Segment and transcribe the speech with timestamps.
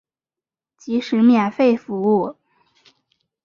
[0.79, 2.35] 即使免费服务